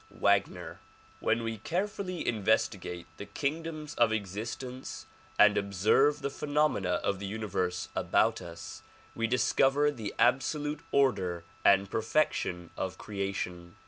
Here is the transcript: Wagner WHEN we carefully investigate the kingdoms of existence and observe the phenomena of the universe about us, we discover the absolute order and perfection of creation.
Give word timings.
Wagner 0.09 0.79
WHEN 1.19 1.43
we 1.43 1.59
carefully 1.59 2.27
investigate 2.27 3.05
the 3.17 3.27
kingdoms 3.27 3.93
of 3.93 4.11
existence 4.11 5.05
and 5.37 5.55
observe 5.59 6.23
the 6.23 6.31
phenomena 6.31 6.93
of 7.03 7.19
the 7.19 7.27
universe 7.27 7.87
about 7.95 8.41
us, 8.41 8.81
we 9.13 9.27
discover 9.27 9.91
the 9.91 10.15
absolute 10.17 10.79
order 10.91 11.43
and 11.63 11.91
perfection 11.91 12.71
of 12.75 12.97
creation. 12.97 13.75